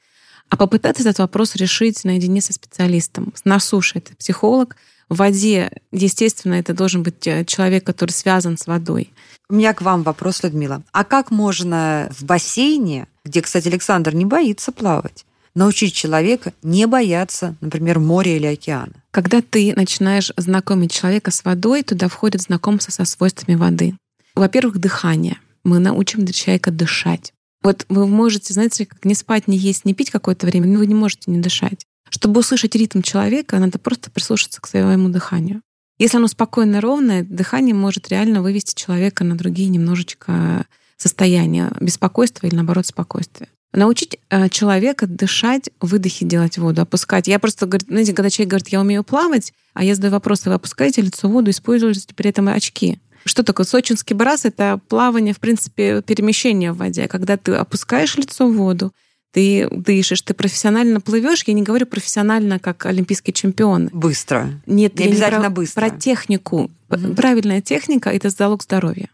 [0.48, 3.32] А попытаться этот вопрос решить наедине со специалистом.
[3.44, 4.76] На суше это психолог,
[5.08, 9.12] в воде, естественно, это должен быть э, человек, который связан с водой.
[9.48, 10.82] У меня к вам вопрос, Людмила.
[10.92, 17.54] А как можно в бассейне, где, кстати, Александр не боится плавать, научить человека не бояться,
[17.60, 19.04] например, моря или океана?
[19.12, 23.96] Когда ты начинаешь знакомить человека с водой, туда входит знакомство со свойствами воды.
[24.34, 25.38] Во-первых, дыхание.
[25.62, 27.32] Мы научим человека дышать.
[27.62, 30.86] Вот вы можете, знаете, как не спать, не есть, не пить какое-то время, но вы
[30.86, 31.86] не можете не дышать.
[32.08, 35.62] Чтобы услышать ритм человека, надо просто прислушаться к своему дыханию.
[35.98, 40.66] Если оно спокойное, ровное, дыхание может реально вывести человека на другие немножечко
[40.96, 43.48] состояния беспокойства или, наоборот, спокойствия.
[43.72, 47.26] Научить э, человека дышать, выдохи делать воду, опускать.
[47.26, 51.02] Я просто, знаете, когда человек говорит, я умею плавать, а я задаю вопрос, вы опускаете
[51.02, 52.98] лицо в воду, используете при этом очки.
[53.26, 54.44] Что такое сочинский брас?
[54.44, 57.08] Это плавание, в принципе, перемещение в воде.
[57.08, 58.92] Когда ты опускаешь лицо в воду,
[59.32, 61.42] ты дышишь, ты профессионально плывешь.
[61.44, 63.90] Я не говорю профессионально, как олимпийский чемпион.
[63.92, 64.48] Быстро.
[64.66, 65.80] Нет, не обязательно не про, быстро.
[65.80, 66.70] Про технику.
[66.88, 67.14] Угу.
[67.16, 69.10] Правильная техника это залог здоровья.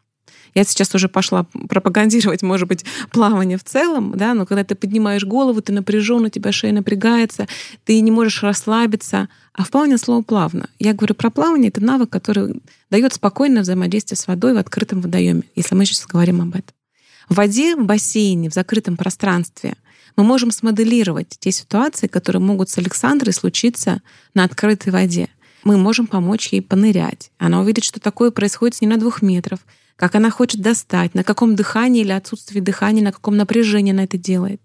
[0.54, 5.24] Я сейчас уже пошла пропагандировать, может быть, плавание в целом, да, но когда ты поднимаешь
[5.24, 7.48] голову, ты напряжен, у тебя шея напрягается,
[7.84, 9.28] ты не можешь расслабиться.
[9.54, 10.68] А в плавании слово плавно.
[10.78, 15.42] Я говорю про плавание, это навык, который дает спокойное взаимодействие с водой в открытом водоеме,
[15.54, 16.74] если мы сейчас говорим об этом.
[17.28, 19.76] В воде, в бассейне, в закрытом пространстве
[20.16, 24.02] мы можем смоделировать те ситуации, которые могут с Александрой случиться
[24.34, 25.28] на открытой воде.
[25.64, 27.30] Мы можем помочь ей понырять.
[27.38, 29.60] Она увидит, что такое происходит с ней на двух метров,
[30.02, 34.18] как она хочет достать, на каком дыхании или отсутствии дыхания, на каком напряжении она это
[34.18, 34.60] делает.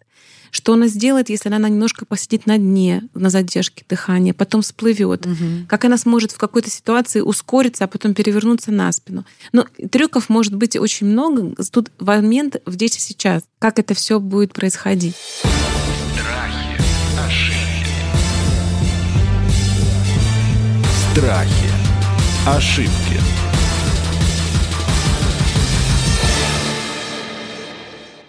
[0.49, 5.27] Что она сделает, если она немножко посидит на дне, на задержке дыхания, потом всплывет?
[5.27, 5.67] Угу.
[5.67, 9.25] Как она сможет в какой-то ситуации ускориться, а потом перевернуться на спину?
[9.51, 11.53] Но трюков может быть очень много.
[11.71, 13.43] Тут момент в здесь и сейчас.
[13.59, 15.15] Как это все будет происходить?
[16.15, 16.81] Страхи,
[17.19, 17.91] ошибки.
[21.13, 21.69] Страхи,
[22.47, 23.36] ошибки.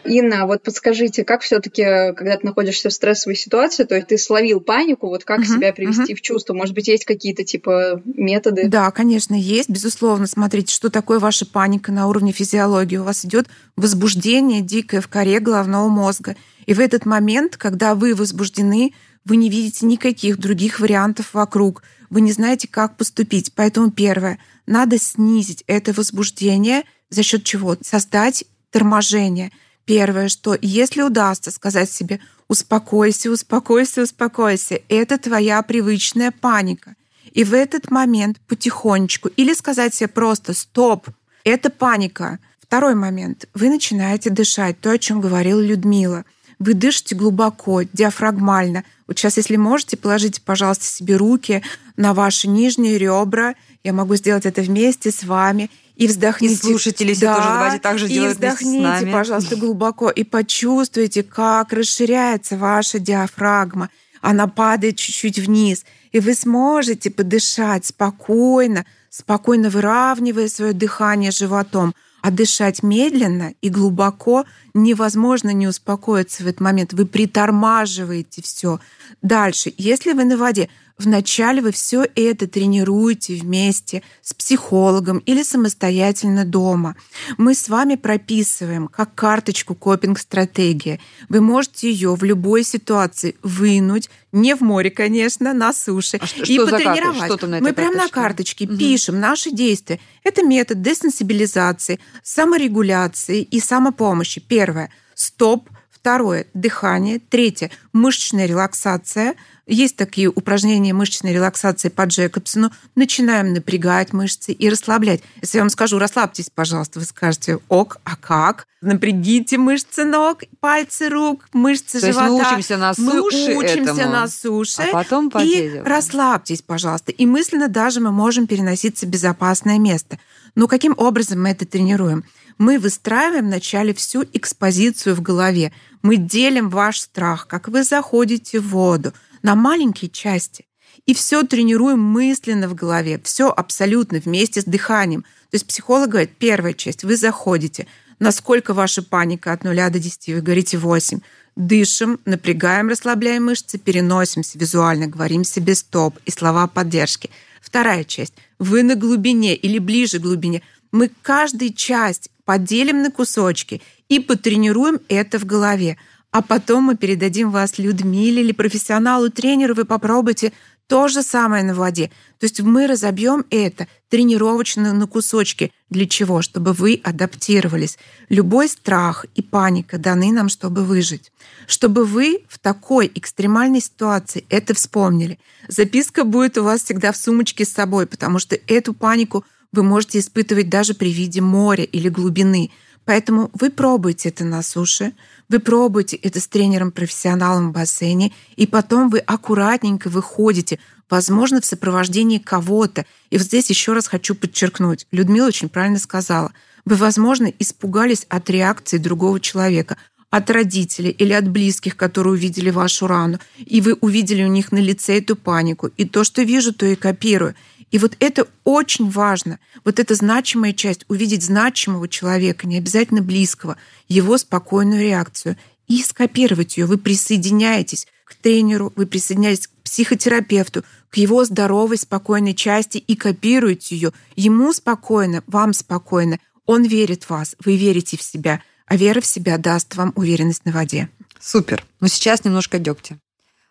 [0.09, 1.83] Инна, вот подскажите, как все-таки,
[2.15, 5.73] когда ты находишься в стрессовой ситуации, то есть ты словил панику, вот как uh-huh, себя
[5.73, 6.17] привести uh-huh.
[6.17, 6.55] в чувство?
[6.55, 8.69] Может быть, есть какие-то типа методы?
[8.69, 10.27] Да, конечно, есть, безусловно.
[10.27, 12.97] Смотрите, что такое ваша паника на уровне физиологии.
[12.97, 16.37] У вас идет возбуждение дикое в коре головного мозга.
[16.67, 18.93] И в этот момент, когда вы возбуждены,
[19.25, 21.83] вы не видите никаких других вариантов вокруг.
[22.11, 23.53] Вы не знаете, как поступить.
[23.55, 27.77] Поэтому первое, надо снизить это возбуждение за счет чего?
[27.83, 29.53] Создать торможение–
[29.89, 36.95] Первое, что если удастся сказать себе «успокойся, успокойся, успокойся», это твоя привычная паника.
[37.33, 41.09] И в этот момент потихонечку, или сказать себе просто «стоп»,
[41.43, 42.39] это паника.
[42.61, 43.49] Второй момент.
[43.55, 46.27] Вы начинаете дышать, то, о чем говорила Людмила.
[46.59, 48.85] Вы дышите глубоко, диафрагмально.
[49.07, 51.63] Вот сейчас, если можете, положите, пожалуйста, себе руки
[51.97, 53.55] на ваши нижние ребра.
[53.83, 56.55] Я могу сделать это вместе с вами и вздохните.
[56.55, 61.73] И слушатели да, тоже давайте так же и делать вздохните, пожалуйста, глубоко и почувствуйте, как
[61.73, 63.91] расширяется ваша диафрагма.
[64.21, 71.95] Она падает чуть-чуть вниз, и вы сможете подышать спокойно, спокойно выравнивая свое дыхание животом.
[72.21, 76.93] А дышать медленно и глубоко невозможно не успокоиться в этот момент.
[76.93, 78.81] Вы притормаживаете все.
[79.23, 86.45] Дальше, если вы на воде, Вначале вы все это тренируете вместе с психологом или самостоятельно
[86.45, 86.97] дома.
[87.37, 90.99] Мы с вами прописываем как карточку копинг-стратегия.
[91.29, 96.43] Вы можете ее в любой ситуации вынуть, не в море, конечно, на суше, а что,
[96.43, 97.27] и что потренировать.
[97.27, 98.77] Что там на Мы прямо на карточке угу.
[98.77, 100.01] пишем наши действия.
[100.25, 104.41] Это метод десенсибилизации, саморегуляции и самопомощи.
[104.41, 105.71] Первое– стоп.
[105.91, 107.19] Второе– дыхание.
[107.19, 109.35] Третье– мышечная релаксация–
[109.69, 112.73] есть такие упражнения мышечной релаксации по Джекобсону.
[112.95, 115.21] Начинаем напрягать мышцы и расслаблять.
[115.43, 118.67] Если я вам скажу, расслабьтесь, пожалуйста, вы скажете, ок, а как?
[118.81, 122.29] Напрягите мышцы ног, пальцы рук, мышцы То живота.
[122.29, 124.83] Мы учимся на суше Мы учимся этому, на суше.
[124.83, 127.13] А потом И расслабьтесь, пожалуйста.
[127.13, 130.19] И мысленно даже мы можем переноситься в безопасное место.
[130.55, 132.25] Но каким образом мы это тренируем?
[132.57, 135.73] Мы выстраиваем вначале всю экспозицию в голове.
[136.03, 140.67] Мы делим ваш страх, как вы заходите в воду, на маленькие части.
[141.07, 145.23] И все тренируем мысленно в голове, все абсолютно вместе с дыханием.
[145.23, 147.87] То есть психолог говорит, первая часть, вы заходите,
[148.19, 151.21] насколько ваша паника от 0 до 10, вы говорите 8.
[151.57, 157.31] Дышим, напрягаем, расслабляем мышцы, переносимся визуально, говорим себе стоп и слова поддержки.
[157.61, 158.35] Вторая часть.
[158.59, 160.63] Вы на глубине или ближе к глубине.
[160.93, 165.97] Мы каждую часть поделим на кусочки и потренируем это в голове.
[166.31, 170.53] А потом мы передадим вас Людмиле или профессионалу, тренеру, вы попробуйте
[170.89, 172.11] то же самое на воде.
[172.39, 175.71] То есть мы разобьем это тренировочно на кусочки.
[175.91, 176.41] Для чего?
[176.41, 177.99] Чтобы вы адаптировались.
[178.31, 181.31] Любой страх и паника даны нам, чтобы выжить.
[181.67, 185.39] Чтобы вы в такой экстремальной ситуации это вспомнили.
[185.69, 190.19] Записка будет у вас всегда в сумочке с собой, потому что эту панику вы можете
[190.19, 192.71] испытывать даже при виде моря или глубины.
[193.09, 195.15] Поэтому вы пробуйте это на суше,
[195.49, 202.37] вы пробуете это с тренером-профессионалом в бассейне, и потом вы аккуратненько выходите, возможно, в сопровождении
[202.37, 203.07] кого-то.
[203.31, 206.53] И вот здесь еще раз хочу подчеркнуть, Людмила очень правильно сказала,
[206.85, 209.97] вы, возможно, испугались от реакции другого человека,
[210.29, 214.81] от родителей или от близких, которые увидели вашу рану, и вы увидели у них на
[214.81, 217.55] лице эту панику, и то, что вижу, то и копирую.
[217.91, 219.59] И вот это очень важно.
[219.85, 223.77] Вот эта значимая часть, увидеть значимого человека, не обязательно близкого,
[224.09, 226.87] его спокойную реакцию и скопировать ее.
[226.87, 233.97] Вы присоединяетесь к тренеру, вы присоединяетесь к психотерапевту, к его здоровой, спокойной части и копируете
[233.97, 234.13] ее.
[234.37, 236.39] Ему спокойно, вам спокойно.
[236.67, 240.67] Он верит в вас, вы верите в себя, а вера в себя даст вам уверенность
[240.67, 241.09] на воде.
[241.41, 241.87] Супер.
[242.01, 243.19] Но сейчас немножко дегтя.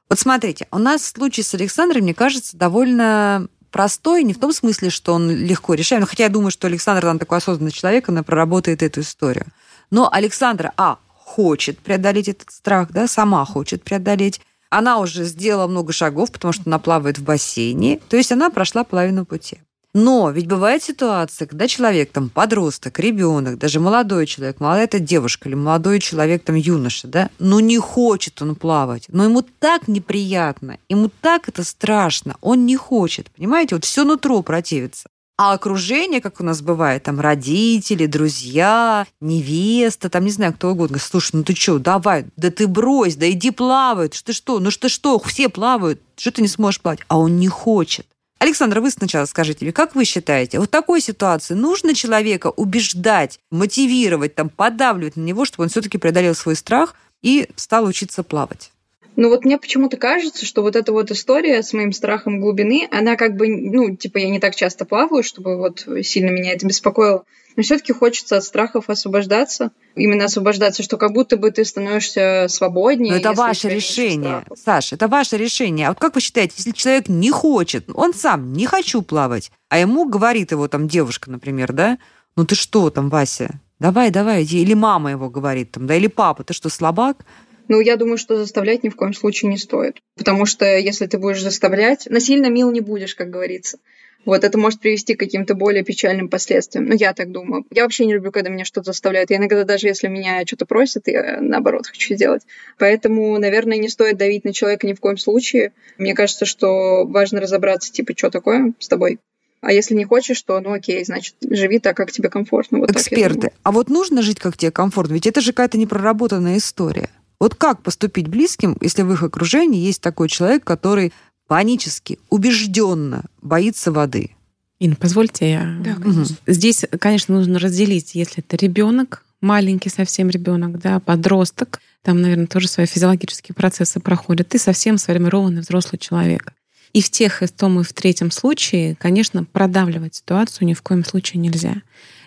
[0.10, 4.90] Вот смотрите, у нас случай с Александром, мне кажется, довольно простой, не в том смысле,
[4.90, 8.84] что он легко решаем, хотя я думаю, что Александр, там такой осознанный человек, она проработает
[8.84, 9.48] эту историю.
[9.92, 14.42] Но Александра, а, хочет преодолеть этот страх, да, сама хочет преодолеть.
[14.70, 18.00] Она уже сделала много шагов, потому что она плавает в бассейне.
[18.10, 19.60] То есть она прошла половину пути.
[20.00, 25.50] Но ведь бывает ситуация, когда человек, там, подросток, ребенок, даже молодой человек, молодая это девушка
[25.50, 30.78] или молодой человек, там, юноша, да, но не хочет он плавать, но ему так неприятно,
[30.88, 35.10] ему так это страшно, он не хочет, понимаете, вот все нутро противится.
[35.36, 41.00] А окружение, как у нас бывает, там родители, друзья, невеста, там не знаю, кто угодно.
[41.00, 44.90] Слушай, ну ты что, давай, да ты брось, да иди плавать, что что, ну что
[44.90, 47.00] что, все плавают, что ты не сможешь плавать?
[47.08, 48.06] А он не хочет.
[48.40, 54.36] Александра, вы сначала скажите мне, как вы считаете, в такой ситуации нужно человека убеждать, мотивировать,
[54.36, 58.72] там, подавливать на него, чтобы он все-таки преодолел свой страх и стал учиться плавать?
[59.18, 63.16] Ну вот мне почему-то кажется, что вот эта вот история с моим страхом глубины, она
[63.16, 67.24] как бы, ну, типа я не так часто плаваю, чтобы вот сильно меня это беспокоило.
[67.56, 69.72] Но все-таки хочется от страхов освобождаться.
[69.96, 73.14] Именно освобождаться, что как будто бы ты становишься свободнее.
[73.14, 75.88] Но это ваше решение, Саша, это ваше решение.
[75.88, 79.80] А вот как вы считаете, если человек не хочет, он сам не хочу плавать, а
[79.80, 81.98] ему говорит его там девушка, например, да,
[82.36, 84.62] ну ты что там, Вася, давай, давай, иди.
[84.62, 87.26] Или мама его говорит там, да, или папа, ты что, слабак?
[87.68, 89.98] Ну, я думаю, что заставлять ни в коем случае не стоит.
[90.16, 93.78] Потому что если ты будешь заставлять, насильно мил не будешь, как говорится.
[94.26, 96.86] Вот это может привести к каким-то более печальным последствиям.
[96.86, 97.66] Ну, я так думаю.
[97.72, 99.30] Я вообще не люблю, когда меня что-то заставляют.
[99.30, 102.42] Я иногда даже если меня что-то просят, я наоборот хочу сделать.
[102.78, 105.72] Поэтому, наверное, не стоит давить на человека ни в коем случае.
[105.98, 109.20] Мне кажется, что важно разобраться, типа, что такое с тобой.
[109.62, 112.80] А если не хочешь, то ну окей, значит, живи так, как тебе комфортно.
[112.80, 113.52] Вот Эксперты.
[113.64, 115.14] а вот нужно жить, как тебе комфортно?
[115.14, 117.10] Ведь это же какая-то непроработанная история.
[117.40, 121.14] Вот как поступить близким, если в их окружении есть такой человек, который
[121.48, 124.32] панически, убежденно боится воды?
[124.80, 125.78] Инна, позвольте я.
[125.84, 126.36] Да, конечно.
[126.46, 132.68] Здесь, конечно, нужно разделить, если это ребенок, маленький совсем ребенок, да, подросток, там, наверное, тоже
[132.68, 136.54] свои физиологические процессы проходят, и совсем сформированный взрослый человек.
[136.94, 140.82] И в тех, и в том, и в третьем случае, конечно, продавливать ситуацию ни в
[140.82, 141.82] коем случае нельзя.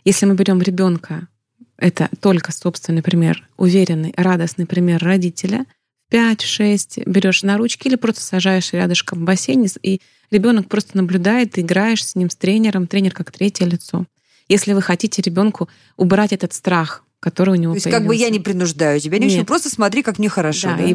[0.05, 1.29] Если мы берем ребенка
[1.81, 5.67] это только собственный пример, уверенный, радостный пример родителя.
[6.13, 11.61] 5-6 берешь на ручки или просто сажаешь рядышком в бассейне, и ребенок просто наблюдает, ты
[11.61, 14.07] играешь с ним, с тренером, тренер как третье лицо.
[14.49, 18.01] Если вы хотите ребенку убрать этот страх, который у него То есть появился.
[18.01, 20.69] как бы я не принуждаю тебя, не просто смотри, как мне хорошо.
[20.69, 20.85] Да, да?
[20.85, 20.95] И,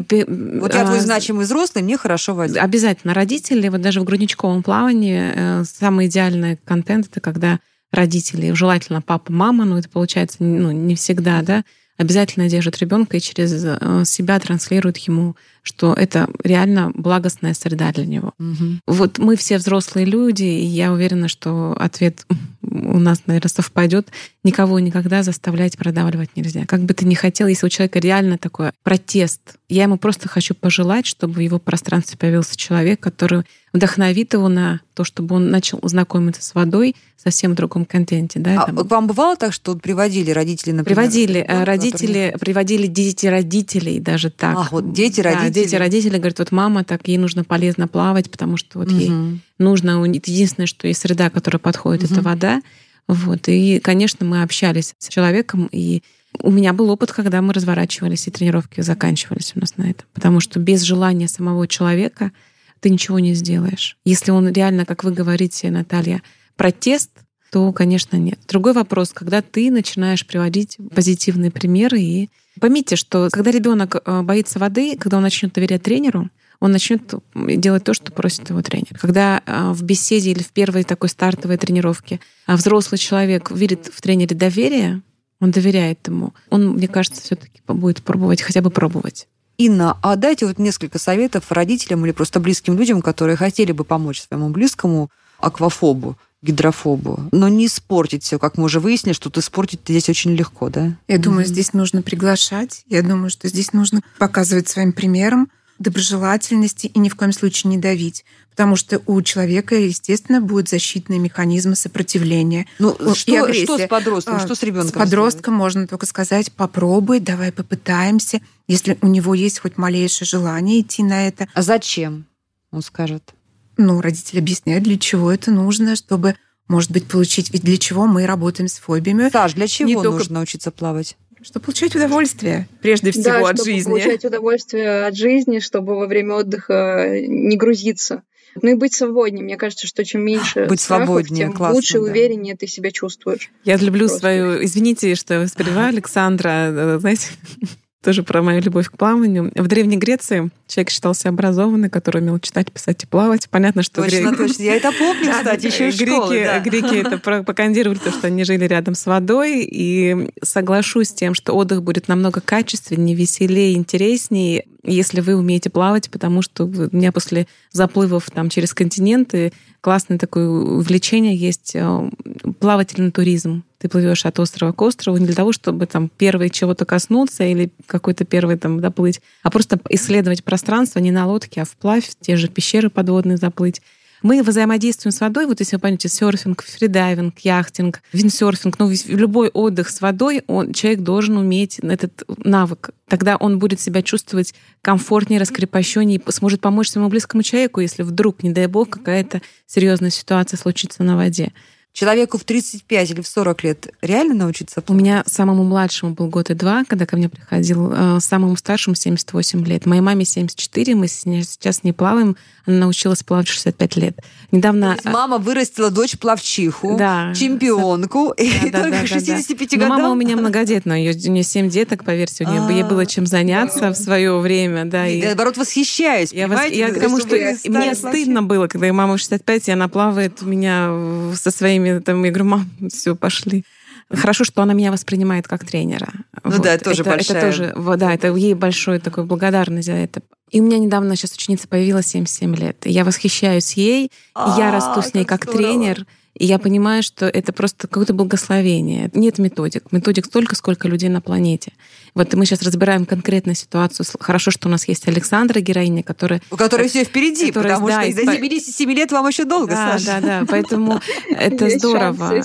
[0.58, 2.58] вот я твой а, значимый взрослый, мне хорошо в воде.
[2.58, 3.14] Обязательно.
[3.14, 7.60] Родители, вот даже в грудничковом плавании э, самый идеальный контент— это когда
[7.92, 11.64] родителей, желательно папа, мама, но это получается ну, не всегда, да,
[11.96, 18.06] обязательно держит ребенка и через э, себя транслирует ему, что это реально благостная среда для
[18.06, 18.32] него.
[18.38, 18.80] Угу.
[18.86, 22.24] Вот мы все взрослые люди, и я уверена, что ответ
[22.62, 24.08] у нас, наверное, совпадет.
[24.44, 26.66] Никого никогда заставлять продавливать нельзя.
[26.66, 30.54] Как бы ты ни хотел, если у человека реально такой протест, я ему просто хочу
[30.54, 35.78] пожелать, чтобы в его пространстве появился человек, который вдохновит его на то, чтобы он начал
[35.82, 38.38] знакомиться с водой совсем в другом контенте.
[38.38, 38.76] Да, а там.
[38.76, 40.96] вам бывало так, что приводили родители, например?
[40.96, 41.38] Приводили.
[41.40, 42.38] Ребенка, родители, который...
[42.38, 44.56] приводили дети родителей даже так.
[44.56, 48.56] А, вот дети родителей дети, родители говорят, вот мама, так ей нужно полезно плавать, потому
[48.56, 48.96] что вот угу.
[48.96, 52.14] ей нужно, единственное, что есть среда, которая подходит, угу.
[52.14, 52.62] это вода.
[53.08, 53.48] Вот.
[53.48, 56.02] И, конечно, мы общались с человеком, и
[56.40, 60.06] у меня был опыт, когда мы разворачивались, и тренировки заканчивались у нас на этом.
[60.12, 62.32] Потому что без желания самого человека
[62.80, 63.96] ты ничего не сделаешь.
[64.04, 66.22] Если он реально, как вы говорите, Наталья,
[66.56, 67.10] протест,
[67.56, 68.38] то, конечно, нет.
[68.46, 72.28] Другой вопрос, когда ты начинаешь приводить позитивные примеры и
[72.60, 76.28] поймите, что когда ребенок э, боится воды, когда он начнет доверять тренеру,
[76.60, 78.98] он начнет делать то, что просит его тренер.
[79.00, 84.02] Когда э, в беседе или в первой такой стартовой тренировке а взрослый человек видит в
[84.02, 85.00] тренере доверие,
[85.40, 89.28] он доверяет ему, он, мне кажется, все-таки будет пробовать, хотя бы пробовать.
[89.56, 94.20] Инна, а дайте вот несколько советов родителям или просто близким людям, которые хотели бы помочь
[94.20, 99.80] своему близкому аквафобу, гидрофобу, но не испортить все, как мы уже выяснили, что тут испортить
[99.84, 100.96] здесь очень легко, да?
[101.08, 101.48] Я думаю, mm-hmm.
[101.48, 107.16] здесь нужно приглашать, я думаю, что здесь нужно показывать своим примером, доброжелательности и ни в
[107.16, 108.24] коем случае не давить.
[108.50, 112.66] Потому что у человека, естественно, будут защитные механизмы сопротивления.
[112.78, 114.88] Ну, что, что с подростком, что с ребенком?
[114.88, 115.58] С подростком сделать?
[115.58, 118.40] можно только сказать, попробуй, давай попытаемся.
[118.66, 121.48] Если у него есть хоть малейшее желание идти на это.
[121.52, 122.24] А зачем?
[122.70, 123.34] Он скажет.
[123.76, 126.36] Ну, родители объясняют, для чего это нужно, чтобы,
[126.68, 127.52] может быть, получить...
[127.52, 129.28] Ведь для чего мы работаем с фобиями?
[129.30, 130.32] Саш, для чего Не нужно только...
[130.32, 131.16] научиться плавать?
[131.42, 133.90] Чтобы получать удовольствие, прежде всего, да, от чтобы жизни.
[133.90, 138.22] получать удовольствие от жизни, чтобы во время отдыха не грузиться.
[138.62, 139.44] Ну и быть свободнее.
[139.44, 142.06] Мне кажется, что чем меньше быть страхов, свободнее, тем классно, лучше и да.
[142.06, 143.50] увереннее ты себя чувствуешь.
[143.64, 144.18] Я люблю Просто.
[144.18, 144.64] свою...
[144.64, 146.48] Извините, что я воспеваю Александра.
[146.48, 147.28] Э, знаете,
[148.06, 149.50] тоже про мою любовь к плаванию.
[149.56, 153.48] В Древней Греции человек считался образованный, который умел читать, писать и плавать.
[153.50, 154.36] Понятно, что точно, греки...
[154.36, 154.62] точно.
[154.62, 156.44] Я это помню, кстати, еще из греки, школы.
[156.44, 156.60] Да.
[156.60, 159.66] Греки это пропагандировали то, что они жили рядом с водой.
[159.68, 166.10] И соглашусь с тем, что отдых будет намного качественнее, веселее, интереснее, если вы умеете плавать,
[166.10, 172.10] потому что у меня после заплывов там через континенты классное такое увлечение есть э,
[172.58, 173.64] плавательный туризм.
[173.78, 177.70] Ты плывешь от острова к острову не для того, чтобы там первый чего-то коснуться или
[177.86, 182.48] какой-то первый там доплыть, а просто исследовать пространство не на лодке, а вплавь, те же
[182.48, 183.80] пещеры подводные заплыть.
[184.26, 189.88] Мы взаимодействуем с водой, вот если вы помните, серфинг, фридайвинг, яхтинг, виндсерфинг, ну, любой отдых
[189.88, 192.90] с водой, он, человек должен уметь этот навык.
[193.06, 198.50] Тогда он будет себя чувствовать комфортнее, раскрепощеннее сможет помочь своему близкому человеку, если вдруг, не
[198.50, 201.52] дай бог, какая-то серьезная ситуация случится на воде
[201.96, 205.00] человеку в 35 или в 40 лет реально научиться плавать?
[205.00, 208.94] У меня самому младшему был год и два, когда ко мне приходил, э, самому старшему
[208.94, 209.86] 78 лет.
[209.86, 214.18] Моей маме 74, мы сейчас не плаваем, она научилась плавать 65 лет.
[214.52, 214.88] Недавно...
[214.88, 217.32] То есть мама вырастила дочь плавчиху, да.
[217.34, 219.88] чемпионку, да, и да, только да, 65 да, годам.
[219.88, 223.90] мама у меня многодетная, у нее 7 деток, поверьте, у нее ей было чем заняться
[223.90, 224.84] в свое время.
[224.84, 229.72] Да, и, наоборот, восхищаюсь, я, я потому что мне стыдно было, когда мама 65, и
[229.72, 233.64] она плавает у меня со своими время там, я говорю, мам, все, пошли.
[234.10, 236.08] Хорошо, что она меня воспринимает как тренера.
[236.44, 236.62] Ну вот.
[236.62, 237.38] да, это тоже это, большая.
[237.38, 240.20] Это тоже, да, это ей большой такой благодарность за это.
[240.50, 242.86] И у меня недавно сейчас ученица появилась 77 лет.
[242.86, 246.06] И я восхищаюсь ей, и я расту с ней как тренер.
[246.38, 249.10] И я понимаю, что это просто какое-то благословение.
[249.14, 249.90] Нет методик.
[249.90, 251.72] Методик столько, сколько людей на планете.
[252.16, 254.06] Вот мы сейчас разбираем конкретную ситуацию.
[254.18, 256.40] Хорошо, что у нас есть Александра, героиня, которая...
[256.50, 259.98] У которой все впереди, которая, потому да, что до 77 лет вам еще долго, да,
[259.98, 260.06] Саша.
[260.06, 262.42] Да, да, поэтому это здорово.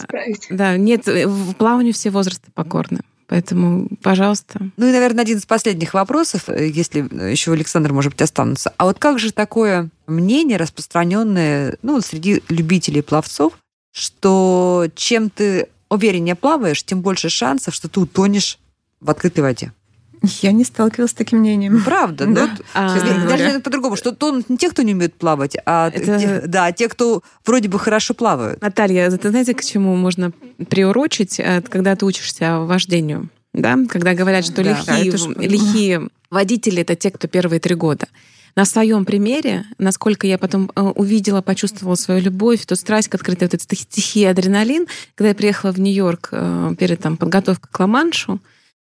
[0.49, 2.99] Да, нет, в плаванию все возрасты покорны.
[3.27, 4.60] Поэтому, пожалуйста.
[4.75, 6.99] Ну и, наверное, один из последних вопросов, э, если
[7.31, 8.73] еще Александр, может быть, останутся.
[8.75, 13.53] А вот как же такое мнение, распространенное ну, среди любителей пловцов,
[13.93, 18.60] что чем ты увереннее плаваешь, тем больше шансов, что ты утонешь
[19.01, 19.73] в открытой воде.
[20.41, 21.83] Я не сталкивалась с таким мнением.
[21.83, 22.45] Правда, да.
[22.45, 26.19] Ну, а, даже по-другому, что тонут не те, кто не умеет плавать, а это...
[26.19, 28.61] те, да, те, кто вроде бы хорошо плавают.
[28.61, 30.31] Наталья, это знаете, к чему можно
[30.69, 33.29] приурочить, э, когда ты учишься вождению?
[33.53, 33.79] Да?
[33.89, 38.07] Когда говорят, что да, лихие, да, лихие водители это те, кто первые три года
[38.55, 43.47] на своем примере, насколько я потом э, увидела, почувствовала свою любовь, эту страсть к открытой
[43.47, 48.39] вот этой стихии адреналин, когда я приехала в Нью-Йорк э, перед там, подготовкой к Ла-Маншу,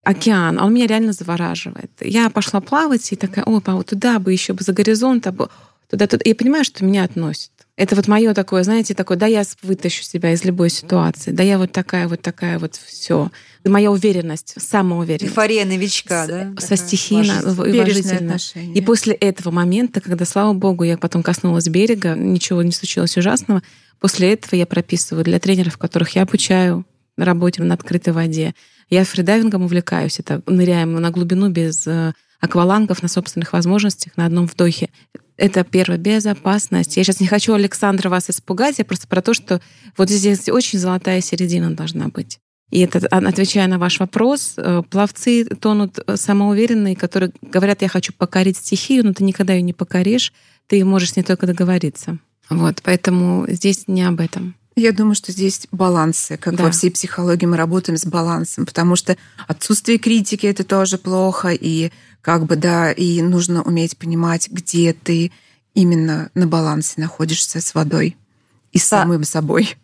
[0.05, 1.91] океан, а он меня реально завораживает.
[1.99, 5.49] Я пошла плавать и такая, о, вот туда бы еще бы за горизонт, а бы
[5.89, 6.21] туда, туда.
[6.23, 7.49] И я понимаю, что меня относит.
[7.75, 11.57] Это вот мое такое, знаете, такое, да, я вытащу себя из любой ситуации, да, я
[11.57, 13.31] вот такая, вот такая, вот все.
[13.65, 15.25] Моя уверенность, самоуверенность.
[15.25, 16.53] Эйфория новичка, да?
[16.57, 18.37] Со стихийно, уважительно.
[18.55, 23.61] И после этого момента, когда, слава богу, я потом коснулась берега, ничего не случилось ужасного,
[23.99, 26.85] после этого я прописываю для тренеров, которых я обучаю
[27.17, 28.53] на работе на открытой воде.
[28.89, 30.19] Я фридайвингом увлекаюсь.
[30.19, 34.89] Это ныряем на глубину без э, аквалангов на собственных возможностях на одном вдохе.
[35.37, 36.95] Это первое, безопасность.
[36.95, 39.59] Я сейчас не хочу, Александра, вас испугать, я просто про то, что
[39.97, 42.39] вот здесь очень золотая середина должна быть.
[42.71, 47.89] И это, а, отвечая на ваш вопрос, э, пловцы тонут э, самоуверенные, которые говорят, я
[47.89, 50.33] хочу покорить стихию, но ты никогда ее не покоришь,
[50.67, 52.17] ты можешь с ней только договориться.
[52.49, 54.55] Вот, поэтому здесь не об этом.
[54.77, 56.65] Я думаю, что здесь балансы, как да.
[56.65, 59.15] во всей психологии мы работаем с балансом, потому что
[59.47, 65.31] отсутствие критики это тоже плохо, и как бы да, и нужно уметь понимать, где ты
[65.75, 68.17] именно на балансе находишься с водой
[68.73, 69.77] и с самым собой.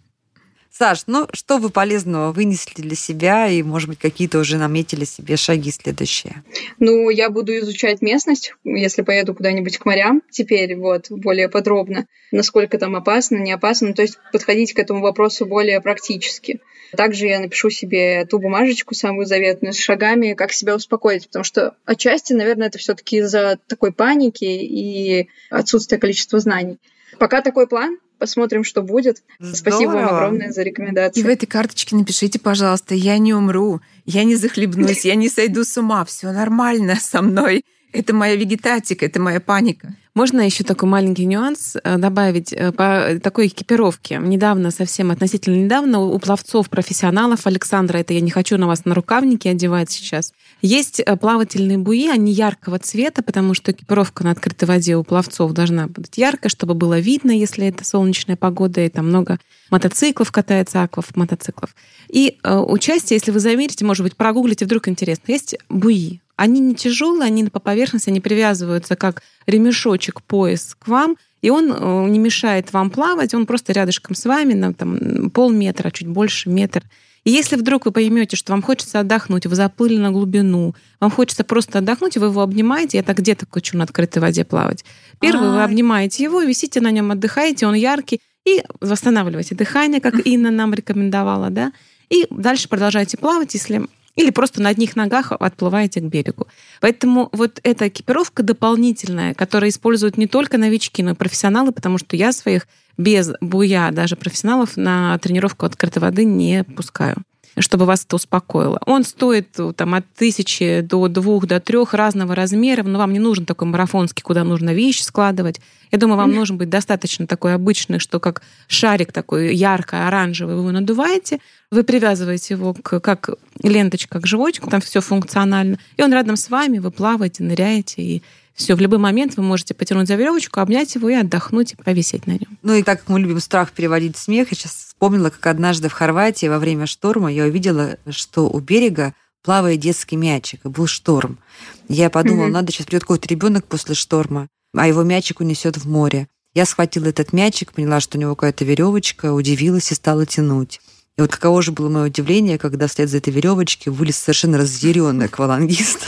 [0.71, 5.35] Саш, ну что вы полезного вынесли для себя и, может быть, какие-то уже наметили себе
[5.35, 6.43] шаги следующие?
[6.79, 12.77] Ну, я буду изучать местность, если поеду куда-нибудь к морям теперь, вот, более подробно, насколько
[12.77, 16.61] там опасно, не опасно, то есть подходить к этому вопросу более практически.
[16.95, 21.75] Также я напишу себе ту бумажечку самую заветную с шагами, как себя успокоить, потому что
[21.85, 26.79] отчасти, наверное, это все таки из-за такой паники и отсутствия количества знаний.
[27.19, 29.23] Пока такой план, Посмотрим, что будет.
[29.39, 29.55] Здорово.
[29.55, 31.21] Спасибо вам огромное за рекомендации.
[31.21, 35.63] И в этой карточке напишите, пожалуйста, я не умру, я не захлебнусь, я не сойду
[35.63, 37.65] с ума, все нормально со мной.
[37.91, 39.93] Это моя вегетатика, это моя паника.
[40.13, 44.19] Можно еще такой маленький нюанс э, добавить э, по такой экипировке.
[44.21, 48.93] Недавно, совсем относительно недавно, у пловцов профессионалов Александра, это я не хочу на вас на
[48.93, 54.67] рукавники одевать сейчас, есть э, плавательные буи, они яркого цвета, потому что экипировка на открытой
[54.67, 59.07] воде у пловцов должна быть яркая, чтобы было видно, если это солнечная погода, и там
[59.07, 59.39] много
[59.69, 61.73] мотоциклов катается, аквов, мотоциклов.
[62.09, 66.19] И э, участие, если вы заметите, может быть, прогуглите, вдруг интересно, есть буи.
[66.41, 71.71] Они не тяжелые, они по поверхности, они привязываются как ремешочек, пояс к вам, и он
[71.71, 76.49] э, не мешает вам плавать, он просто рядышком с вами на там, полметра, чуть больше
[76.49, 76.81] метр.
[77.25, 81.43] И если вдруг вы поймете, что вам хочется отдохнуть, вы заплыли на глубину, вам хочется
[81.43, 84.83] просто отдохнуть, вы его обнимаете, я так где-то хочу на открытой воде плавать.
[85.19, 85.57] Первый А-а-а.
[85.57, 90.73] вы обнимаете его, висите на нем, отдыхаете, он яркий, и восстанавливаете дыхание, как Инна нам
[90.73, 91.71] рекомендовала, да,
[92.09, 93.85] и дальше продолжайте плавать, если
[94.15, 96.47] или просто на одних ногах отплываете к берегу.
[96.79, 102.15] Поэтому вот эта экипировка дополнительная, которая используют не только новички, но и профессионалы, потому что
[102.15, 107.23] я своих без буя даже профессионалов на тренировку открытой воды не пускаю
[107.57, 108.79] чтобы вас это успокоило.
[108.85, 113.19] Он стоит э, там, от тысячи до двух, до трех разного размера, но вам не
[113.19, 115.59] нужен такой марафонский, куда нужно вещи складывать.
[115.91, 120.71] Я думаю, вам нужен быть достаточно такой обычный, что как шарик такой ярко-оранжевый, вы его
[120.71, 121.39] надуваете,
[121.69, 123.31] вы привязываете его к, как
[123.61, 128.23] ленточка к животику, там все функционально, и он рядом с вами, вы плаваете, ныряете, и
[128.53, 132.27] все, в любой момент вы можете потянуть за веревочку, обнять его и отдохнуть, и повисеть
[132.27, 132.57] на нем.
[132.61, 135.89] Ну и так как мы любим страх переводить в смех, я сейчас вспомнила, как однажды
[135.89, 140.87] в Хорватии во время шторма я увидела, что у берега плавает детский мячик, и был
[140.87, 141.39] шторм.
[141.87, 142.51] Я подумала, mm-hmm.
[142.51, 146.27] надо сейчас придет какой-то ребенок после шторма, а его мячик унесет в море.
[146.53, 150.81] Я схватила этот мячик, поняла, что у него какая-то веревочка, удивилась и стала тянуть.
[151.17, 155.25] И вот каково же было мое удивление, когда вслед за этой веревочки вылез совершенно разъяренный
[155.25, 155.99] аквалангист.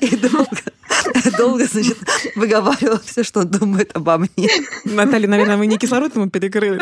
[0.00, 0.48] И долго,
[1.36, 1.98] долго, значит,
[2.34, 4.48] выговаривал все, что он думает обо мне.
[4.84, 6.80] Наталья, наверное, вы не кислород ему перекрыли.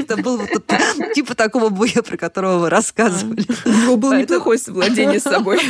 [0.00, 0.72] Это был вот
[1.14, 3.44] типа такого буя, про которого вы рассказывали.
[3.64, 5.60] У него было неплохое совладение с собой.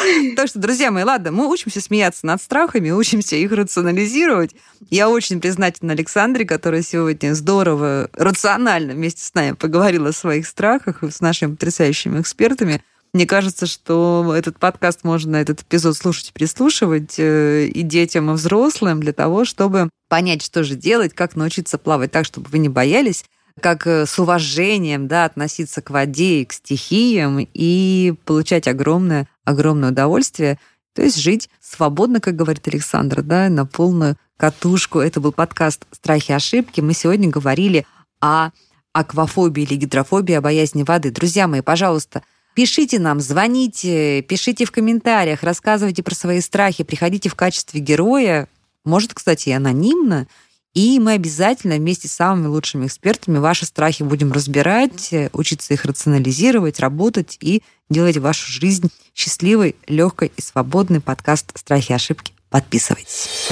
[0.36, 4.54] Так что, друзья мои, ладно, мы учимся смеяться над страхами, учимся их рационализировать.
[4.88, 11.02] Я очень признательна Александре, которая сегодня здорово, рационально вместе с нами поговорила о своих страхах
[11.02, 12.82] с нашими потрясающими экспертами.
[13.12, 19.00] Мне кажется, что этот подкаст можно, этот эпизод слушать, прислушивать э, и детям, и взрослым
[19.00, 23.24] для того, чтобы понять, что же делать, как научиться плавать так, чтобы вы не боялись,
[23.60, 29.90] как э, с уважением да, относиться к воде и к стихиям и получать огромное, огромное
[29.90, 30.60] удовольствие.
[30.94, 35.00] То есть жить свободно, как говорит Александр, да, на полную катушку.
[35.00, 36.80] Это был подкаст «Страхи и ошибки».
[36.80, 37.86] Мы сегодня говорили
[38.20, 38.50] о
[38.92, 41.10] аквафобии или гидрофобии, о боязни воды.
[41.10, 42.22] Друзья мои, пожалуйста,
[42.54, 48.48] Пишите нам, звоните, пишите в комментариях, рассказывайте про свои страхи, приходите в качестве героя,
[48.84, 50.26] может, кстати, и анонимно,
[50.74, 56.80] и мы обязательно вместе с самыми лучшими экспертами ваши страхи будем разбирать, учиться их рационализировать,
[56.80, 61.00] работать и делать вашу жизнь счастливой, легкой и свободной.
[61.00, 62.32] Подкаст «Страхи и ошибки».
[62.50, 63.48] Подписывайтесь.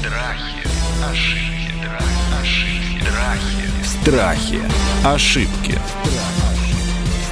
[0.00, 0.68] Страхи,
[1.04, 1.80] ошибки,
[3.84, 4.60] страхи, страхи,
[5.04, 5.78] ошибки.